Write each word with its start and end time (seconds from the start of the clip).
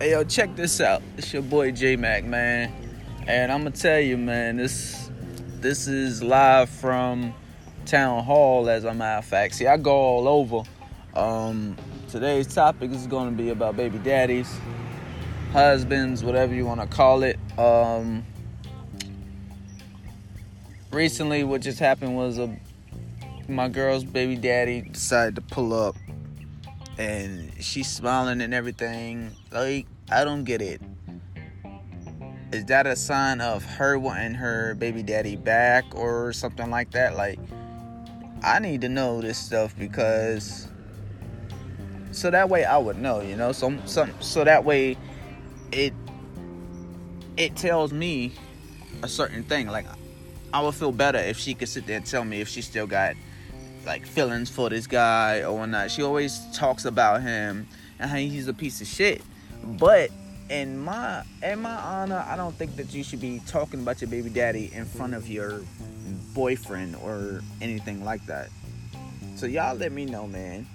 Hey 0.00 0.12
yo, 0.12 0.22
check 0.22 0.54
this 0.54 0.80
out. 0.80 1.02
It's 1.16 1.32
your 1.32 1.42
boy 1.42 1.72
J 1.72 1.96
Mac, 1.96 2.22
man. 2.22 2.72
And 3.26 3.50
I'm 3.50 3.64
gonna 3.64 3.72
tell 3.72 3.98
you, 3.98 4.16
man, 4.16 4.56
this 4.56 5.10
this 5.56 5.88
is 5.88 6.22
live 6.22 6.70
from 6.70 7.34
town 7.84 8.22
hall 8.22 8.68
as 8.68 8.84
a 8.84 8.94
matter 8.94 9.18
of 9.18 9.24
fact. 9.24 9.56
See, 9.56 9.66
I 9.66 9.76
go 9.76 9.90
all 9.90 10.28
over. 10.28 10.62
Um, 11.18 11.76
today's 12.08 12.46
topic 12.46 12.92
is 12.92 13.08
gonna 13.08 13.32
be 13.32 13.50
about 13.50 13.76
baby 13.76 13.98
daddies, 13.98 14.56
husbands, 15.50 16.22
whatever 16.22 16.54
you 16.54 16.64
wanna 16.64 16.86
call 16.86 17.24
it. 17.24 17.36
Um, 17.58 18.24
recently 20.92 21.42
what 21.42 21.60
just 21.60 21.80
happened 21.80 22.16
was 22.16 22.38
a 22.38 22.56
my 23.48 23.68
girl's 23.68 24.04
baby 24.04 24.36
daddy 24.36 24.82
decided 24.82 25.34
to 25.34 25.40
pull 25.40 25.74
up 25.74 25.96
and 26.98 27.52
she's 27.60 27.88
smiling 27.88 28.40
and 28.40 28.52
everything. 28.52 29.30
Like, 29.52 29.86
I 30.10 30.24
don't 30.24 30.44
get 30.44 30.60
it. 30.60 30.82
Is 32.52 32.64
that 32.66 32.86
a 32.86 32.96
sign 32.96 33.40
of 33.40 33.64
her 33.64 33.98
wanting 33.98 34.34
her 34.34 34.74
baby 34.74 35.02
daddy 35.02 35.36
back 35.36 35.84
or 35.94 36.32
something 36.32 36.70
like 36.70 36.90
that? 36.92 37.16
Like, 37.16 37.38
I 38.42 38.58
need 38.58 38.80
to 38.82 38.88
know 38.88 39.20
this 39.20 39.38
stuff 39.38 39.76
because 39.78 40.68
so 42.10 42.30
that 42.30 42.48
way 42.48 42.64
I 42.64 42.78
would 42.78 42.98
know, 42.98 43.20
you 43.20 43.36
know. 43.36 43.52
So 43.52 43.76
so 43.84 44.08
so 44.20 44.44
that 44.44 44.64
way 44.64 44.96
it 45.72 45.92
it 47.36 47.54
tells 47.56 47.92
me 47.92 48.32
a 49.02 49.08
certain 49.08 49.44
thing. 49.44 49.68
Like 49.68 49.86
I 50.52 50.62
would 50.62 50.74
feel 50.74 50.92
better 50.92 51.18
if 51.18 51.38
she 51.38 51.54
could 51.54 51.68
sit 51.68 51.86
there 51.86 51.96
and 51.96 52.06
tell 52.06 52.24
me 52.24 52.40
if 52.40 52.48
she 52.48 52.62
still 52.62 52.86
got 52.86 53.14
like 53.86 54.06
feelings 54.06 54.50
for 54.50 54.70
this 54.70 54.86
guy 54.86 55.42
or 55.42 55.58
whatnot. 55.58 55.90
She 55.90 56.02
always 56.02 56.40
talks 56.52 56.84
about 56.84 57.22
him 57.22 57.66
and 57.98 58.10
how 58.10 58.16
he's 58.16 58.48
a 58.48 58.54
piece 58.54 58.80
of 58.80 58.86
shit. 58.86 59.22
But 59.64 60.10
in 60.50 60.78
my 60.78 61.22
in 61.42 61.60
my 61.60 61.74
honor, 61.74 62.24
I 62.26 62.36
don't 62.36 62.54
think 62.54 62.76
that 62.76 62.94
you 62.94 63.02
should 63.04 63.20
be 63.20 63.40
talking 63.46 63.80
about 63.80 64.00
your 64.00 64.10
baby 64.10 64.30
daddy 64.30 64.70
in 64.72 64.84
front 64.84 65.14
of 65.14 65.28
your 65.28 65.60
boyfriend 66.34 66.96
or 66.96 67.42
anything 67.60 68.04
like 68.04 68.24
that. 68.26 68.48
So 69.36 69.46
y'all 69.46 69.76
let 69.76 69.92
me 69.92 70.04
know, 70.04 70.26
man. 70.26 70.66